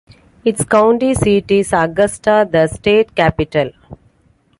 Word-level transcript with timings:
Its 0.43 0.65
county 0.65 1.13
seat 1.13 1.51
is 1.51 1.73
Augusta, 1.73 2.49
the 2.51 2.65
state 2.65 3.13
capital. 3.13 3.69